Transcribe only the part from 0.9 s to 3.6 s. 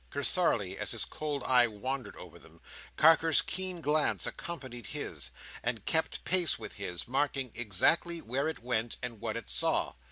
his cold eye wandered over them, Carker's